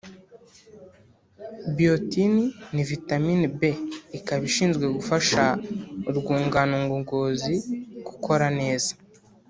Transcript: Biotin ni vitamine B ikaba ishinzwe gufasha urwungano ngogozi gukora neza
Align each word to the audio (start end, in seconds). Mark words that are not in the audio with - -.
Biotin 1.75 2.33
ni 2.73 2.81
vitamine 2.91 3.45
B 3.59 3.61
ikaba 4.17 4.43
ishinzwe 4.49 4.85
gufasha 4.97 5.43
urwungano 6.09 6.75
ngogozi 6.85 7.55
gukora 8.07 8.45
neza 8.59 8.91